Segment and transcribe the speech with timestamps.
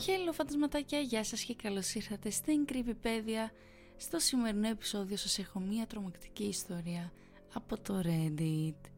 [0.00, 3.50] Χέλο φαντασματάκια, γεια σας και καλώς ήρθατε στην Creepypedia.
[3.96, 7.12] Στο σημερινό επεισόδιο σας έχω μία τρομακτική ιστορία
[7.54, 8.90] από το Reddit.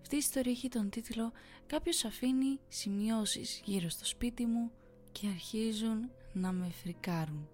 [0.00, 1.32] Αυτή η ιστορία έχει τον τίτλο
[1.66, 4.70] «Κάποιος αφήνει σημειώσεις γύρω στο σπίτι μου
[5.12, 7.48] και αρχίζουν να με φρικάρουν».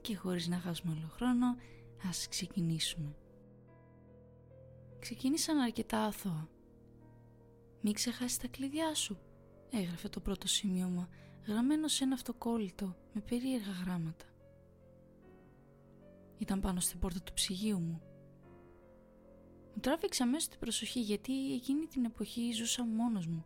[0.00, 1.56] Και χωρίς να χάσουμε άλλο χρόνο,
[2.08, 3.16] ας ξεκινήσουμε.
[4.98, 6.48] Ξεκίνησαν αρκετά αθώα.
[7.80, 9.18] «Μην ξεχάσεις τα κλειδιά σου»,
[9.70, 11.08] έγραφε το πρώτο σημείωμα
[11.46, 14.24] γραμμένο σε ένα αυτοκόλλητο με περίεργα γράμματα.
[16.38, 18.02] Ήταν πάνω στην πόρτα του ψυγείου μου.
[19.74, 23.44] Μου τράβηξε αμέσως την προσοχή γιατί εκείνη την εποχή ζούσα μόνος μου.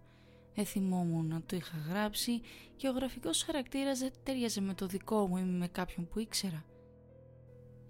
[0.55, 2.41] Δεν θυμόμουν να το είχα γράψει
[2.77, 6.65] και ο γραφικός χαρακτήρας δεν τέριαζε με το δικό μου ή με κάποιον που ήξερα.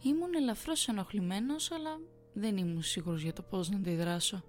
[0.03, 2.01] Ήμουν ελαφρώς ενοχλημένος αλλά
[2.33, 4.45] δεν ήμουν σίγουρος για το πώς να αντιδράσω.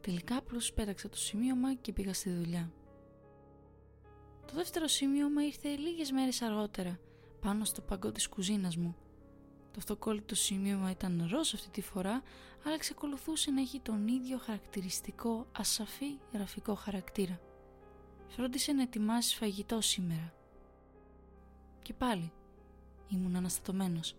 [0.00, 2.72] Τελικά απλώς πέταξα το σημείωμα και πήγα στη δουλειά.
[4.48, 6.98] Το δεύτερο σημείωμα ήρθε λίγες μέρες αργότερα,
[7.40, 8.96] πάνω στο παγκό της κουζίνας μου.
[9.70, 12.22] Το αυτοκόλλητο σημείωμα ήταν ροζ αυτή τη φορά,
[12.64, 17.40] αλλά εξακολουθούσε να έχει τον ίδιο χαρακτηριστικό ασαφή γραφικό χαρακτήρα.
[18.28, 20.32] Φρόντισε να ετοιμάσει φαγητό σήμερα.
[21.82, 22.32] Και πάλι
[23.08, 24.16] ήμουν αναστατωμένος.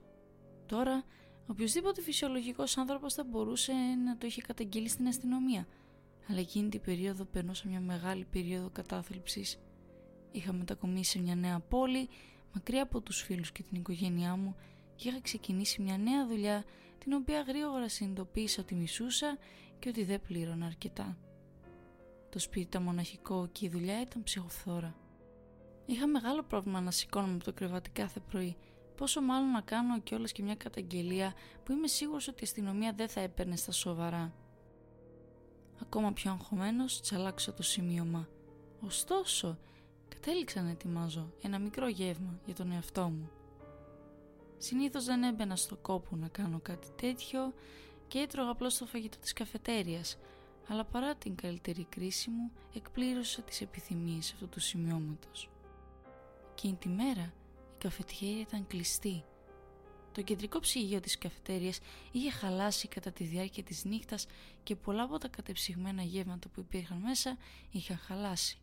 [0.65, 1.03] Τώρα,
[1.47, 3.73] οποιοδήποτε φυσιολογικός άνθρωπος θα μπορούσε
[4.05, 5.67] να το είχε καταγγείλει στην αστυνομία,
[6.29, 9.59] αλλά εκείνη την περίοδο περνούσα μια μεγάλη περίοδο κατάθλιψης
[10.31, 12.09] Είχα μετακομίσει σε μια νέα πόλη,
[12.53, 14.55] μακριά από τους φίλους και την οικογένειά μου
[14.95, 16.63] και είχα ξεκινήσει μια νέα δουλειά
[16.97, 19.37] την οποία γρήγορα συνειδητοποίησα ότι μισούσα
[19.79, 21.17] και ότι δεν πλήρωνα αρκετά.
[22.29, 24.95] Το σπίτι ήταν μοναχικό και η δουλειά ήταν ψυχοφθόρα.
[25.85, 28.57] Είχα μεγάλο πρόβλημα να σηκώνομαι από το κρεβάτι κάθε πρωί,
[28.95, 33.09] πόσο μάλλον να κάνω κιόλας και μια καταγγελία που είμαι σίγουρος ότι η αστυνομία δεν
[33.09, 34.33] θα έπαιρνε στα σοβαρά.
[35.81, 38.27] Ακόμα πιο αγχωμένος τσαλάξα το σημείωμα.
[38.81, 39.57] Ωστόσο,
[40.09, 43.29] Κατέληξα να ετοιμάζω ένα μικρό γεύμα για τον εαυτό μου.
[44.57, 47.53] Συνήθως δεν έμπαινα στο κόπο να κάνω κάτι τέτοιο
[48.07, 50.17] και έτρωγα απλώς το φαγητό της καφετέριας,
[50.67, 55.49] αλλά παρά την καλύτερη κρίση μου εκπλήρωσα τις επιθυμίες αυτού του σημειώματος.
[56.51, 57.33] Εκείνη τη μέρα
[57.73, 59.23] η καφετέρια ήταν κλειστή.
[60.11, 61.79] Το κεντρικό ψυγείο της καφετέριας
[62.11, 64.25] είχε χαλάσει κατά τη διάρκεια της νύχτας
[64.63, 67.37] και πολλά από τα κατεψυγμένα γεύματα που υπήρχαν μέσα
[67.71, 68.59] είχαν χαλάσει.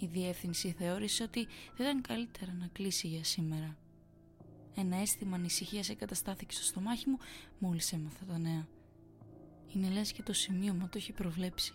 [0.00, 3.76] Η διεύθυνση θεώρησε ότι δεν ήταν καλύτερα να κλείσει για σήμερα.
[4.74, 7.18] Ένα αίσθημα ανησυχίας εγκαταστάθηκε στο στομάχι μου
[7.58, 8.68] μόλις έμαθα τα νέα.
[9.74, 11.72] Είναι λες και το σημείωμα το έχει προβλέψει.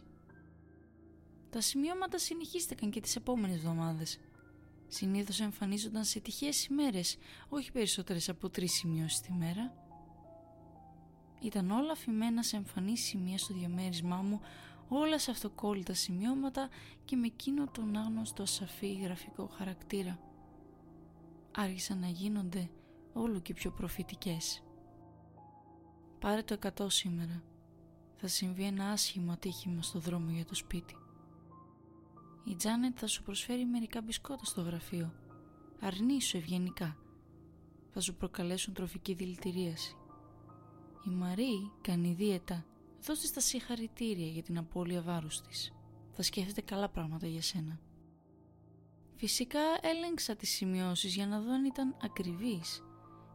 [1.49, 4.19] Τα σημειώματα συνεχίστηκαν και τις επόμενες εβδομάδες.
[4.87, 7.17] Συνήθως εμφανίζονταν σε τυχαίες ημέρες,
[7.49, 9.73] όχι περισσότερες από τρεις σημειώσεις τη μέρα.
[11.41, 14.41] Ήταν όλα αφημένα σε εμφανή σημεία στο διαμέρισμά μου
[14.97, 16.69] όλα σε αυτοκόλλητα σημειώματα
[17.05, 20.19] και με εκείνο τον άγνωστο σαφή γραφικό χαρακτήρα.
[21.55, 22.69] Άρχισαν να γίνονται
[23.13, 24.63] όλο και πιο προφητικές.
[26.19, 27.43] Πάρε το εκατό σήμερα.
[28.15, 30.97] Θα συμβεί ένα άσχημο ατύχημα στο δρόμο για το σπίτι.
[32.43, 35.13] Η Τζάνετ θα σου προσφέρει μερικά μπισκότα στο γραφείο.
[35.79, 36.97] Αρνήσου ευγενικά.
[37.91, 39.95] Θα σου προκαλέσουν τροφική δηλητηρίαση.
[41.05, 42.65] Η Μαρή κάνει δίαιτα
[43.03, 45.71] δώστε τα συγχαρητήρια για την απώλεια βάρους της.
[46.11, 47.79] Θα σκέφτεται καλά πράγματα για σένα.
[49.15, 52.83] Φυσικά έλεγξα τις σημειώσεις για να δω αν ήταν ακριβείς.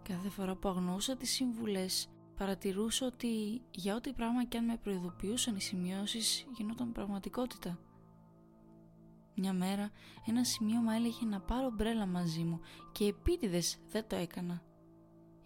[0.02, 5.56] Κάθε φορά που αγνώσα τις συμβουλές παρατηρούσα ότι για ό,τι πράγμα και αν με προειδοποιούσαν
[5.56, 7.78] οι σημειώσεις γινόταν πραγματικότητα.
[9.34, 9.90] Μια μέρα
[10.26, 12.60] ένα σημείωμα έλεγε να πάρω μπρέλα μαζί μου
[12.92, 14.62] και επίτηδες δεν το έκανα.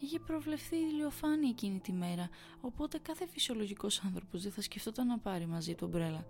[0.02, 2.28] Είχε προβλεφθεί η ηλιοφάνεια εκείνη τη μέρα,
[2.60, 6.26] οπότε κάθε φυσιολογικός άνθρωπος δεν θα σκεφτόταν να πάρει μαζί του ομπρέλα.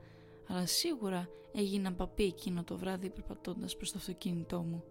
[0.49, 4.85] Αλλά σίγουρα έγινα παπί εκείνο το βράδυ περπατώντας προς το αυτοκίνητό μου.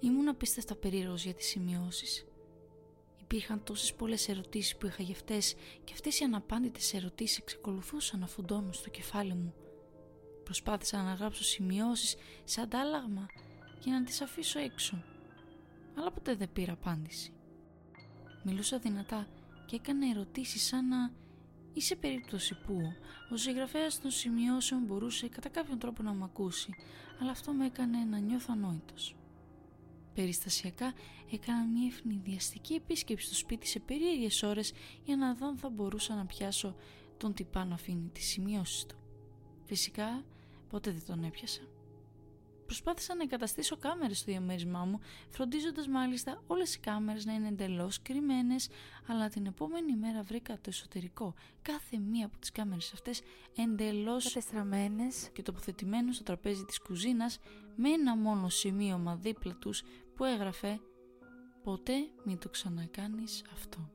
[0.00, 2.26] Ήμουν απίστευτα περίεργος για τις σημειώσεις.
[3.20, 5.54] Υπήρχαν τόσες πολλές ερωτήσεις που είχα για αυτές
[5.84, 9.54] και αυτές οι αναπάντητες ερωτήσεις εξακολουθούσαν να φουντώνουν στο κεφάλι μου.
[10.44, 13.26] Προσπάθησα να γράψω σημειώσεις σε αντάλλαγμα
[13.80, 15.02] και να τις αφήσω έξω.
[15.98, 17.30] Αλλά ποτέ δεν πήρα απάντηση.
[18.48, 19.26] Μιλούσα δυνατά
[19.66, 21.10] και έκανα ερωτήσεις σαν να
[21.72, 22.92] ή σε περίπτωση που
[23.30, 26.74] ο συγγραφέας των σημειώσεων μπορούσε κατά κάποιον τρόπο να μ' ακούσει,
[27.20, 29.16] αλλά αυτό με έκανε να νιώθω ανόητος.
[30.14, 30.92] Περιστασιακά
[31.30, 34.72] έκανα μια ευνηδιαστική επίσκεψη στο σπίτι σε περίεργες ώρες
[35.04, 36.76] για να δω αν θα μπορούσα να πιάσω
[37.16, 38.96] τον τυπά να αφήνει τις σημειώσεις του.
[39.64, 40.24] Φυσικά
[40.68, 41.60] ποτέ δεν τον έπιασα.
[42.66, 48.02] Προσπάθησα να εγκαταστήσω κάμερες στο διαμέρισμά μου, φροντίζοντας μάλιστα όλες οι κάμερες να είναι εντελώς
[48.02, 48.68] κρυμμένες,
[49.06, 53.22] αλλά την επόμενη μέρα βρήκα το εσωτερικό, κάθε μία από τις κάμερες αυτές
[53.56, 57.38] εντελώς κατεστραμμένες και τοποθετημένο στο τραπέζι της κουζίνας
[57.76, 59.82] με ένα μόνο σημείωμα δίπλα τους
[60.14, 60.80] που έγραφε
[61.62, 63.90] «Ποτέ μην το ξανακάνεις αυτό».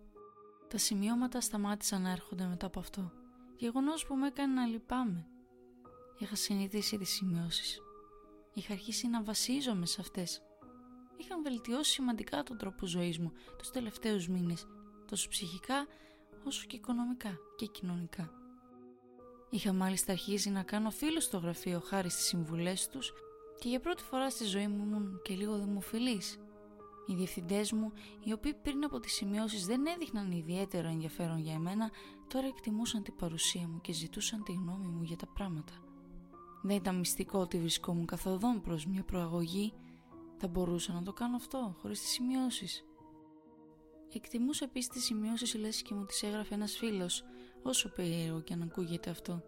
[0.67, 3.11] Τα σημειώματα σταμάτησαν να έρχονται μετά από αυτό,
[3.57, 5.25] γεγονός που με έκανε να λυπάμαι.
[6.17, 7.81] Είχα συνηθίσει τις σημειώσεις
[8.53, 10.41] Είχα αρχίσει να βασίζομαι σε αυτές.
[11.17, 14.67] Είχαν βελτιώσει σημαντικά τον τρόπο ζωής μου τους τελευταίους μήνες,
[15.07, 15.87] τόσο ψυχικά
[16.43, 18.31] όσο και οικονομικά και κοινωνικά.
[19.49, 23.13] Είχα μάλιστα αρχίσει να κάνω φίλους στο γραφείο χάρη στις συμβουλές τους
[23.59, 26.37] και για πρώτη φορά στη ζωή μου ήμουν και λίγο δημοφιλής.
[27.07, 27.91] Οι διευθυντές μου,
[28.23, 31.91] οι οποίοι πριν από τις σημειώσεις δεν έδειχναν ιδιαίτερο ενδιαφέρον για εμένα,
[32.27, 35.73] τώρα εκτιμούσαν την παρουσία μου και ζητούσαν τη γνώμη μου για τα πράγματα.
[36.61, 39.73] Δεν ήταν μυστικό ότι βρισκόμουν καθοδόν προς μια προαγωγή.
[40.37, 42.85] Θα μπορούσα να το κάνω αυτό, χωρίς τις σημειώσεις.
[44.13, 47.23] Εκτιμούσα επίσης τις σημειώσεις λες και μου τις έγραφε ένας φίλος,
[47.63, 49.43] όσο περίεργο και αν ακούγεται αυτό.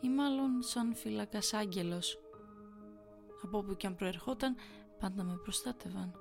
[0.00, 2.18] Ή μάλλον σαν φύλακας άγγελος.
[3.42, 4.56] Από όπου και αν προερχόταν,
[4.98, 6.12] πάντα με προστάτευαν.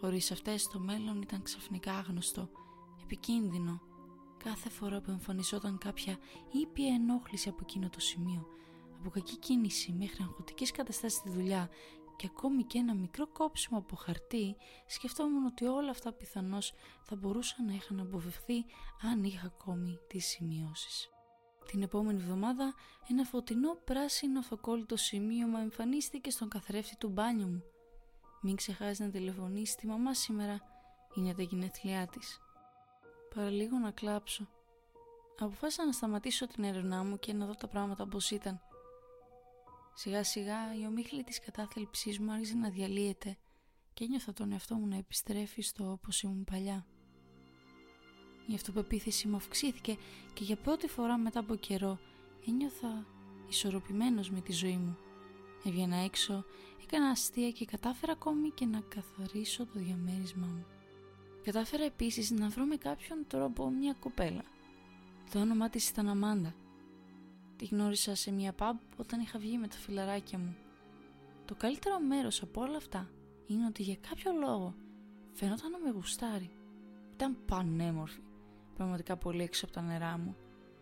[0.00, 2.48] Χωρίς αυτές το μέλλον ήταν ξαφνικά άγνωστο,
[3.02, 3.80] επικίνδυνο.
[4.44, 6.18] Κάθε φορά που εμφανιζόταν κάποια
[6.50, 8.46] ήπια ενόχληση από εκείνο το σημείο,
[9.00, 11.68] από κακή κίνηση μέχρι αγχωτικές καταστάσεις στη δουλειά
[12.20, 14.56] και ακόμη και ένα μικρό κόψιμο από χαρτί,
[14.86, 18.64] σκεφτόμουν ότι όλα αυτά πιθανώς θα μπορούσαν να είχαν αποφευθεί
[19.00, 21.08] αν είχα ακόμη τις σημειώσεις.
[21.66, 22.74] Την επόμενη εβδομάδα
[23.08, 27.62] ένα φωτεινό πράσινο αυτοκόλλητο σημείωμα εμφανίστηκε στον καθρέφτη του μπάνιου μου.
[28.40, 30.60] Μην ξεχάσεις να τηλεφωνήσεις τη μαμά σήμερα,
[31.14, 32.40] είναι τα γενέθλιά της.
[33.34, 34.48] Παραλίγο να κλάψω.
[35.38, 38.60] Αποφάσισα να σταματήσω την έρευνά μου και να δω τα πράγματα όπως ήταν.
[40.02, 43.36] Σιγά σιγά η ομίχλη της κατάθλιψής μου άρχισε να διαλύεται
[43.94, 46.86] και ένιωθα τον εαυτό μου να επιστρέφει στο όπως ήμουν παλιά.
[48.46, 49.96] Η αυτοπεποίθηση μου αυξήθηκε
[50.32, 51.98] και για πρώτη φορά μετά από καιρό
[52.46, 53.06] ένιωθα
[53.48, 54.96] ισορροπημένος με τη ζωή μου.
[55.64, 56.44] Έβγαινα έξω,
[56.82, 60.66] έκανα αστεία και κατάφερα ακόμη και να καθαρίσω το διαμέρισμά μου.
[61.44, 64.44] Κατάφερα επίσης να βρω με κάποιον τρόπο μια κοπέλα.
[65.32, 66.54] Το όνομά της ήταν Αμάντα
[67.60, 70.56] Τη γνώρισα σε μια pub όταν είχα βγει με τα φιλαράκια μου.
[71.44, 73.10] Το καλύτερο μέρος από όλα αυτά
[73.46, 74.74] είναι ότι για κάποιο λόγο
[75.32, 76.50] φαινόταν να με γουστάρει.
[77.12, 78.20] Ήταν πανέμορφη,
[78.74, 80.36] πραγματικά πολύ έξω από τα νερά μου,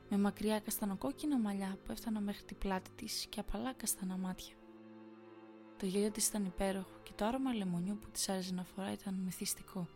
[0.08, 4.54] με μακριά καστανοκόκκινα μαλλιά που έφτανα μέχρι την πλάτη της και απαλά καστανά μάτια.
[5.76, 9.14] Το γέλιο της ήταν υπέροχο και το άρωμα λεμονιού που της άρεσε να φορά ήταν
[9.14, 9.88] μεθυστικό.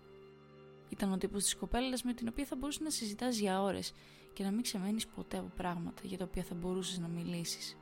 [0.88, 3.92] Ήταν ο τύπος της κοπέλας με την οποία θα μπορούσε να συζητάς για ώρες
[4.32, 7.76] και να μην ξεμένεις ποτέ από πράγματα για τα οποία θα μπορούσες να μιλήσεις.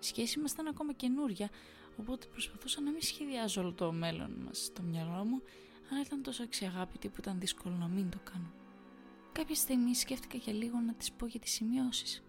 [0.00, 1.50] Η σχέση μας ήταν ακόμα καινούρια,
[1.96, 5.42] οπότε προσπαθούσα να μην σχεδιάζω όλο το μέλλον μας στο μυαλό μου,
[5.90, 8.50] αλλά ήταν τόσο αξιαγάπητη που ήταν δύσκολο να μην το κάνω.
[9.32, 12.22] Κάποια στιγμή σκέφτηκα για λίγο να της πω για τις σημειώσεις.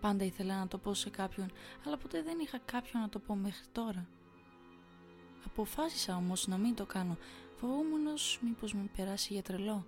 [0.00, 1.52] Πάντα ήθελα να το πω σε κάποιον,
[1.86, 4.08] αλλά ποτέ δεν είχα κάποιον να το πω μέχρι τώρα.
[5.44, 7.16] Αποφάσισα όμως να μην το κάνω,
[7.56, 9.86] φοβούμενος μήπως με περάσει για τρελό.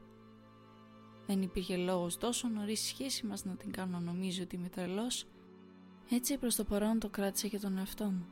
[1.28, 5.26] Δεν υπήρχε λόγος τόσο νωρίς σχέση μας να την κάνω νομίζω ότι είμαι τρελός.
[6.10, 8.26] Έτσι προς το παρόν το κράτησα για τον εαυτό μου.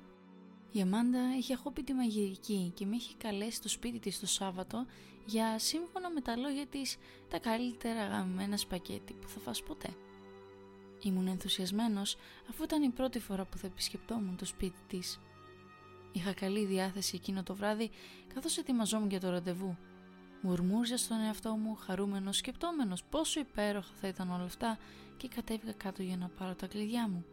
[0.72, 4.86] Η Αμάντα είχε τη μαγειρική και με είχε καλέσει στο σπίτι της το Σάββατο
[5.26, 6.96] για σύμφωνα με τα λόγια της
[7.28, 9.88] τα καλύτερα αγαπημένα σπακέτι που θα φας ποτέ.
[11.02, 12.16] Ήμουν ενθουσιασμένος
[12.50, 15.20] αφού ήταν η πρώτη φορά που θα επισκεπτόμουν το σπίτι της.
[16.12, 17.90] Είχα καλή διάθεση εκείνο το βράδυ
[18.34, 19.76] καθώς ετοιμαζόμουν για το ραντεβού.
[20.40, 24.78] Μουρμούριζα στον εαυτό μου, χαρούμενος, σκεπτόμενος πόσο υπέροχα θα ήταν όλα αυτά
[25.16, 27.24] και κατέβηκα κάτω για να πάρω τα κλειδιά μου.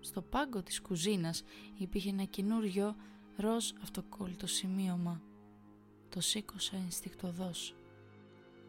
[0.00, 1.44] Στο πάγκο της κουζίνας
[1.78, 2.96] υπήρχε ένα καινούριο
[3.36, 5.20] ροζ αυτοκόλλητο σημείωμα.
[6.08, 7.74] Το σήκωσα ενστικτοδός.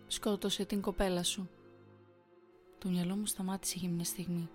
[0.08, 1.50] Σκότωσε την κοπέλα σου.
[2.78, 4.50] Το μυαλό μου σταμάτησε για μια στιγμή.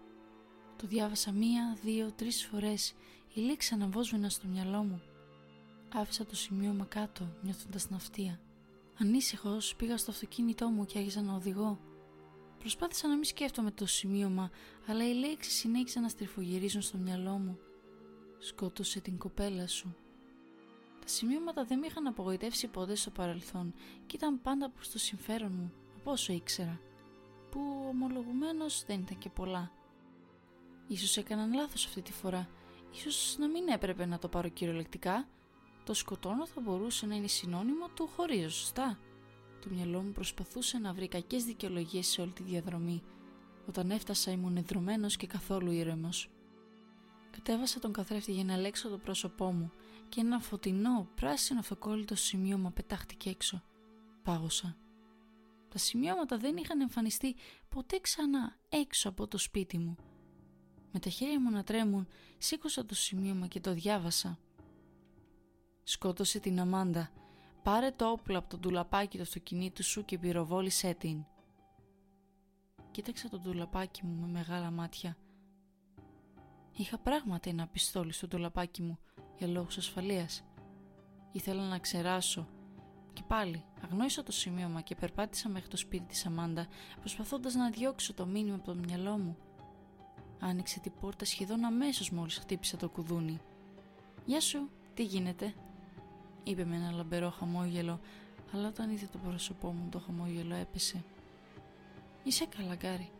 [0.76, 2.94] Το διάβασα μία, δύο, τρεις φορές.
[3.34, 5.02] Η λέξη αναβόσβηνα στο μυαλό μου.
[5.94, 8.40] Άφησα το σημείωμα κάτω, νιώθοντας ναυτία.
[9.00, 11.78] Ανήσυχος πήγα στο αυτοκίνητό μου και άρχισα να οδηγώ.
[12.58, 14.50] Προσπάθησα να μην σκέφτομαι το σημείωμα,
[14.86, 17.58] αλλά οι λέξεις συνέχισαν να στριφογυρίζουν στο μυαλό μου.
[18.38, 19.96] Σκότωσε την κοπέλα σου.
[21.00, 23.74] Τα σημείωματα δεν με είχαν απογοητεύσει ποτέ στο παρελθόν
[24.06, 26.80] και ήταν πάντα προς το συμφέρον μου, από όσο ήξερα,
[27.50, 29.72] που ομολογουμένως δεν ήταν και πολλά.
[30.88, 32.48] Ίσως έκαναν λάθος αυτή τη φορά.
[32.92, 35.28] Ίσως να μην έπρεπε να το πάρω κυριολεκτικά.
[35.88, 38.98] Το σκοτώνω θα μπορούσε να είναι συνώνυμο του χωρίζω, σωστά;
[39.60, 43.02] Το μυαλό μου προσπαθούσε να βρει κακές δικαιολογίες σε όλη τη διαδρομή.
[43.68, 46.30] Όταν έφτασα ήμουν εδρωμένος και καθόλου ήρεμος.
[47.30, 49.70] Κατέβασα τον καθρέφτη για να ελέξω το πρόσωπό μου
[50.08, 53.62] και ένα φωτεινό πράσινο αυτοκόλλητο σημείωμα πετάχτηκε έξω.
[54.22, 54.76] Πάγωσα.
[55.68, 57.36] Τα σημειώματα δεν είχαν εμφανιστεί
[57.68, 59.96] ποτέ ξανά έξω από το σπίτι μου.
[60.92, 64.38] Με τα χέρια μου να τρέμουν, σήκωσα το σημείωμα και το διάβασα.
[65.90, 67.10] Σκότωσε την Αμάντα.
[67.62, 71.24] Πάρε το όπλο από το ντουλαπάκι του αυτοκινήτου σου και πυροβόλησέ την.
[72.90, 75.16] Κοίταξα το ντουλαπάκι μου με μεγάλα μάτια.
[76.72, 78.98] Είχα πράγματι ένα πιστόλι στο ντουλαπάκι μου
[79.38, 80.44] για λόγους ασφαλείας.
[81.32, 82.48] Ήθελα να ξεράσω
[83.12, 86.66] και πάλι αγνόησα το σημείωμα και περπάτησα μέχρι το σπίτι της Αμάντα
[87.00, 89.36] προσπαθώντας να διώξω το μήνυμα από το μυαλό μου.
[90.40, 93.40] Άνοιξε την πόρτα σχεδόν αμέσως μόλις χτύπησα το κουδούνι.
[94.24, 95.54] «Γεια σου, τι γίνεται»
[96.48, 98.00] είπε με ένα λαμπερό χαμόγελο
[98.52, 101.04] αλλά όταν είδε το πρόσωπό μου το χαμόγελο έπεσε.
[102.24, 103.10] «Είσαι καλά Γκάρι».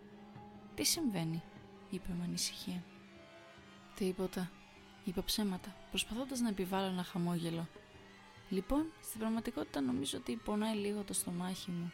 [0.75, 1.43] «Τι συμβαίνει»
[1.91, 2.83] είπε με ανησυχία.
[3.95, 4.51] «Τίποτα»
[5.05, 7.67] είπα ψέματα προσπαθώντας να επιβάλλω ένα χαμόγελο
[8.49, 11.93] Λοιπόν, στην πραγματικότητα νομίζω ότι πονάει λίγο το στομάχι μου.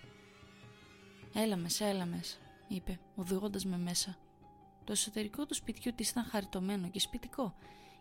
[1.35, 2.37] Έλα μέσα, έλα μέσα,
[2.69, 4.17] είπε, οδηγώντας με μέσα.
[4.85, 7.55] Το εσωτερικό του σπιτιού της ήταν χαριτωμένο και σπιτικό,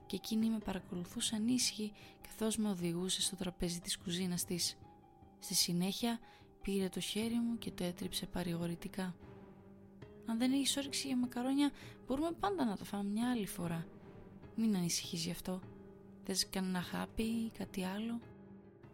[0.05, 1.91] και εκείνη με παρακολουθούσε ανήσυχη
[2.21, 4.77] καθώς με οδηγούσε στο τραπέζι της κουζίνας της.
[5.39, 6.19] Στη συνέχεια
[6.61, 9.15] πήρε το χέρι μου και το έτριψε παρηγορητικά.
[10.25, 11.71] Αν δεν έχεις όρεξη για μακαρόνια,
[12.07, 13.87] μπορούμε πάντα να τα φάμε μια άλλη φορά.
[14.55, 15.61] Μην ανησυχείς γι' αυτό.
[16.23, 18.19] Θες κανένα χάπι ή κάτι άλλο;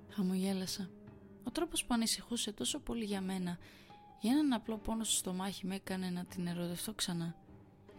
[0.10, 0.89] Χαμογέλασα.
[1.44, 3.58] Ο τρόπος που ανησυχούσε τόσο πολύ για μένα,
[4.22, 7.36] για έναν απλό πόνο στο στομάχι με έκανε να την ερωτευτώ ξανά.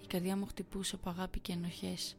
[0.03, 2.17] Η καρδιά μου χτυπούσε από αγάπη και ενοχές.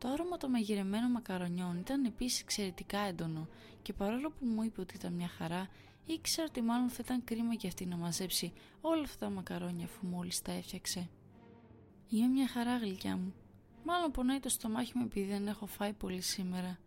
[0.00, 3.48] Το άρωμα των μαγειρεμένων μακαρονιών ήταν επίσης εξαιρετικά έντονο
[3.82, 5.68] και παρόλο που μου είπε ότι ήταν μια χαρά,
[6.06, 10.06] ήξερα ότι μάλλον θα ήταν κρίμα για αυτή να μαζέψει όλα αυτά τα μακαρόνια αφού
[10.06, 11.08] μόλις τα έφτιαξε.
[12.08, 13.34] Είμαι μια χαρά γλυκιά μου.
[13.84, 16.78] Μάλλον πονάει το στομάχι μου επειδή δεν έχω φάει πολύ σήμερα.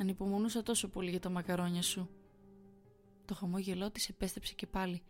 [0.00, 2.08] Ανυπομονούσα τόσο πολύ για τα μακαρόνια σου.
[3.24, 5.02] Το χαμόγελό της επέστρεψε και πάλι.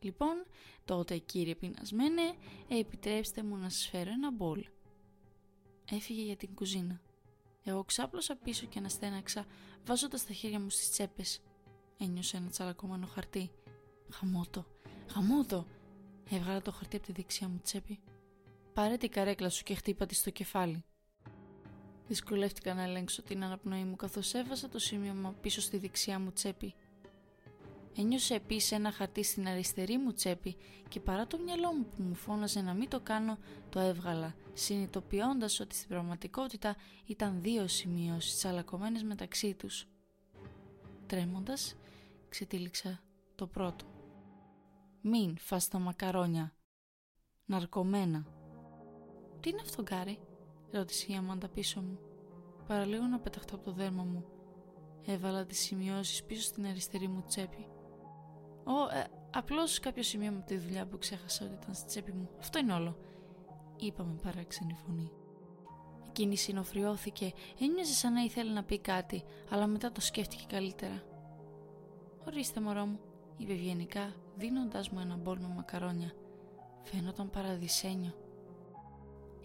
[0.00, 0.46] Λοιπόν,
[0.84, 2.22] τότε κύριε πεινασμένε,
[2.68, 4.64] επιτρέψτε μου να σας φέρω ένα μπολ.
[5.90, 7.00] Έφυγε για την κουζίνα.
[7.64, 9.46] Εγώ ξάπλωσα πίσω και αναστέναξα,
[9.84, 11.40] βάζοντας τα χέρια μου στις τσέπες.
[11.98, 13.50] Ένιωσα ένα τσαλακωμένο χαρτί.
[14.10, 14.66] Χαμότο,
[15.10, 15.66] χαμότο.
[16.30, 18.00] Έβγαλα το χαρτί από τη δεξιά μου τσέπη.
[18.72, 20.84] Πάρε την καρέκλα σου και χτύπα της στο κεφάλι.
[22.08, 26.74] Δυσκολεύτηκα να ελέγξω την αναπνοή μου καθώς έβαζα το σημείωμα πίσω στη δεξιά μου τσέπη.
[27.98, 30.56] Ένιωσε επίσης ένα χαρτί στην αριστερή μου τσέπη
[30.88, 33.38] και παρά το μυαλό μου που μου φώναζε να μην το κάνω,
[33.68, 36.76] το έβγαλα, συνειδητοποιώντας ότι στην πραγματικότητα
[37.06, 39.86] ήταν δύο σημειώσεις τσαλακωμένες μεταξύ τους.
[41.06, 41.76] Τρέμοντας,
[42.28, 43.00] ξετύλιξα
[43.34, 43.84] το πρώτο.
[45.00, 46.54] «Μην φας τα μακαρόνια.
[47.44, 48.26] Ναρκωμένα».
[49.40, 50.18] «Τι είναι αυτό, Γκάρι»
[50.70, 51.98] ρώτησε η Αμάντα πίσω μου.
[52.66, 54.24] Παραλίγο να πεταχτώ από το δέρμα μου.
[55.06, 57.66] Έβαλα τις σημειώσεις πίσω στην αριστερή μου τσέπη.
[58.66, 62.28] Ω, ε, απλώς κάποιο σημείο από τη δουλειά που ξέχασα ότι ήταν στη τσέπη μου.
[62.38, 62.96] Αυτό είναι όλο.
[63.76, 65.10] Είπα με παράξενη φωνή.
[66.08, 71.02] Εκείνη συνοφριώθηκε, ένιωσε σαν να ήθελε να πει κάτι, αλλά μετά το σκέφτηκε καλύτερα.
[72.26, 73.00] Ορίστε μωρό μου,
[73.36, 76.12] είπε ευγενικά, δίνοντάς μου ένα μπολ με μακαρόνια.
[76.82, 78.14] Φαίνονταν παραδεισένιο.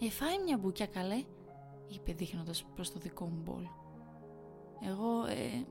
[0.02, 1.24] «Εφάει μια μπουκιά καλέ»,
[1.88, 3.64] είπε δείχνοντας προς το δικό μου μπολ.
[4.88, 5.66] Εγώ, ε...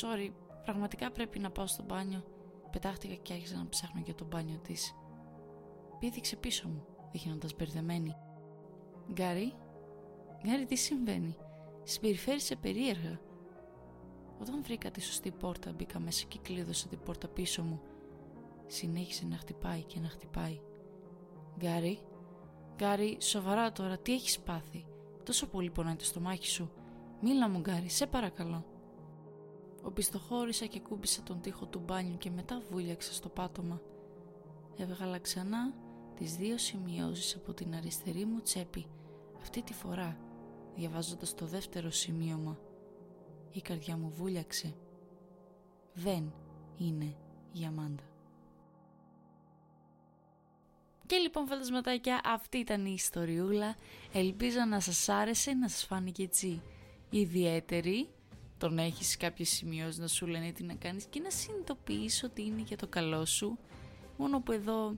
[0.00, 0.30] Sorry,
[0.64, 2.24] πραγματικά πρέπει να πάω στο μπάνιο.
[2.70, 4.94] Πετάχτηκα και άρχισα να ψάχνω για το μπάνιο της.
[5.98, 8.14] Πήδηξε πίσω μου, δείχνοντας μπερδεμένη.
[9.12, 9.54] Γκάρι,
[10.46, 11.36] Γκάρι τι συμβαίνει,
[11.82, 13.20] συμπεριφέρησε περίεργα.
[14.40, 17.80] Όταν βρήκα τη σωστή πόρτα μπήκα μέσα και κλείδωσα την πόρτα πίσω μου.
[18.66, 20.60] Συνέχισε να χτυπάει και να χτυπάει.
[21.58, 21.98] Γκάρι,
[22.76, 24.86] Γκάρι, σοβαρά τώρα, τι έχεις πάθει;
[25.22, 26.70] Τόσο πολύ πονάει το στομάχι σου.
[27.20, 28.73] Μίλα μου, Γκάρι, σε παρακαλώ.
[29.84, 33.80] Οπισθοχώρησα και κούμπισα τον τοίχο του μπάνιου και μετά βούλιαξα στο πάτωμα.
[34.76, 35.74] Έβγαλα ξανά
[36.14, 38.86] τις δύο σημειώσεις από την αριστερή μου τσέπη,
[39.40, 40.18] αυτή τη φορά,
[40.74, 42.58] διαβάζοντας το δεύτερο σημείωμα.
[43.52, 44.74] Η καρδιά μου βούλιαξε.
[45.94, 46.32] Δεν
[46.76, 47.16] είναι
[47.52, 48.02] η Αμάντα.
[51.06, 53.76] Και λοιπόν φαντασματάκια αυτή ήταν η ιστοριούλα
[54.12, 56.62] Ελπίζω να σας άρεσε, να σας φάνηκε έτσι
[57.10, 58.08] ιδιαίτερη
[58.64, 62.42] Το να έχεις κάποιες σημειώσεις να σου λένε τι να κάνεις Και να συνειδητοποιείς ότι
[62.42, 63.58] είναι για το καλό σου
[64.16, 64.96] Μόνο που εδώ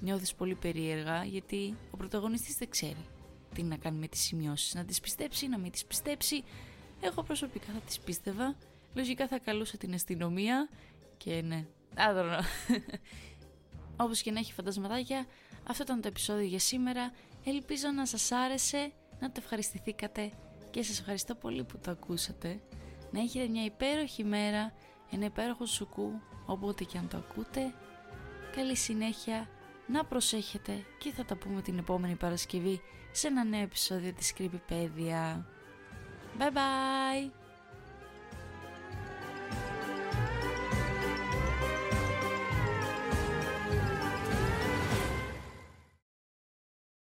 [0.00, 3.06] νιώθεις πολύ περίεργα Γιατί ο πρωταγωνιστής δεν ξέρει
[3.54, 6.42] τι να κάνει με τις σημειώσεις Να τις πιστέψει, να μην τις πιστέψει
[7.00, 8.56] Εγώ προσωπικά θα τις πίστευα
[8.94, 10.68] Λογικά θα καλούσα την αστυνομία
[11.16, 12.78] Και ναι, I don't know.
[14.04, 15.26] Όπως και να έχει φαντασματάκια,
[15.66, 17.12] αυτό ήταν το επεισόδιο για σήμερα.
[17.44, 20.32] Ελπίζω να σας άρεσε, να το ευχαριστηθήκατε
[20.70, 22.60] και σας ευχαριστώ πολύ που το ακούσατε.
[23.14, 24.72] Να έχετε μια υπέροχη μέρα,
[25.10, 27.74] ένα υπέροχο σουκού, όποτε και αν το ακούτε.
[28.56, 29.48] Καλή συνέχεια,
[29.86, 32.80] να προσέχετε και θα τα πούμε την επόμενη Παρασκευή
[33.12, 35.44] σε ένα νέο επεισόδιο της Creepypedia.
[36.38, 37.43] Bye bye!